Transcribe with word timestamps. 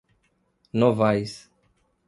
Novais 0.73 1.47